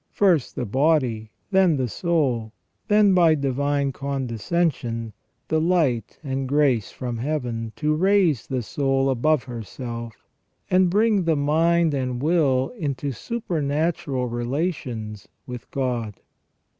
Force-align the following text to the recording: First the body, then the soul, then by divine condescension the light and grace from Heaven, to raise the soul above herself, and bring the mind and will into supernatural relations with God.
First 0.09 0.55
the 0.55 0.65
body, 0.65 1.29
then 1.51 1.77
the 1.77 1.87
soul, 1.87 2.53
then 2.87 3.13
by 3.13 3.35
divine 3.35 3.91
condescension 3.91 5.13
the 5.47 5.61
light 5.61 6.17
and 6.23 6.49
grace 6.49 6.89
from 6.91 7.17
Heaven, 7.17 7.71
to 7.75 7.93
raise 7.93 8.47
the 8.47 8.63
soul 8.63 9.11
above 9.11 9.43
herself, 9.43 10.25
and 10.71 10.89
bring 10.89 11.25
the 11.25 11.35
mind 11.35 11.93
and 11.93 12.19
will 12.19 12.69
into 12.69 13.11
supernatural 13.11 14.25
relations 14.27 15.27
with 15.45 15.69
God. 15.69 16.19